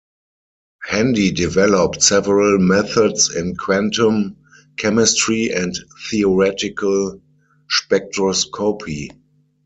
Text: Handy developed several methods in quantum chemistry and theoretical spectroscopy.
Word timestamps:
Handy 0.81 1.29
developed 1.29 2.01
several 2.01 2.57
methods 2.57 3.35
in 3.35 3.55
quantum 3.55 4.35
chemistry 4.75 5.51
and 5.53 5.75
theoretical 6.09 7.21
spectroscopy. 7.69 9.11